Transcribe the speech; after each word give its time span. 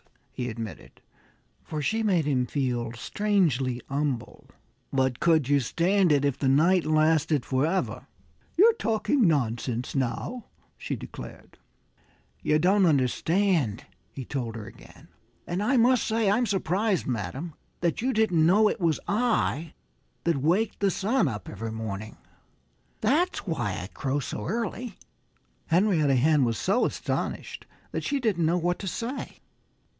he 0.31 0.49
admitted 0.49 0.99
for 1.63 1.79
she 1.83 2.01
made 2.01 2.25
him 2.25 2.47
feel 2.47 2.91
strangely 2.93 3.79
humble. 3.87 4.47
"But 4.91 5.19
could 5.19 5.47
you 5.47 5.59
stand 5.59 6.11
it 6.11 6.25
if 6.25 6.39
the 6.39 6.47
night 6.47 6.83
lasted 6.83 7.45
forever?" 7.45 8.07
"You're 8.57 8.73
talking 8.73 9.27
nonsense 9.27 9.93
now," 9.93 10.45
she 10.75 10.95
declared. 10.95 11.59
"You 12.41 12.57
don't 12.57 12.87
understand," 12.87 13.85
he 14.11 14.25
told 14.25 14.55
her 14.55 14.65
again. 14.65 15.09
"And 15.45 15.61
I 15.61 15.77
must 15.77 16.07
say 16.07 16.31
I'm 16.31 16.47
surprised, 16.47 17.05
madam, 17.05 17.53
that 17.81 18.01
you 18.01 18.11
didn't 18.11 18.43
know 18.43 18.67
it 18.67 18.81
was 18.81 18.99
I 19.07 19.75
that 20.23 20.37
waked 20.37 20.79
the 20.79 20.89
sun 20.89 21.27
up 21.27 21.47
every 21.47 21.71
morning. 21.71 22.17
That's 23.01 23.45
why 23.45 23.77
I 23.79 23.87
crow 23.93 24.19
so 24.19 24.47
early." 24.47 24.97
Henrietta 25.67 26.15
Hen 26.15 26.43
was 26.43 26.57
so 26.57 26.85
astonished 26.85 27.67
that 27.91 28.03
she 28.03 28.19
didn't 28.19 28.47
know 28.47 28.57
what 28.57 28.79
to 28.79 28.87
say. 28.87 29.37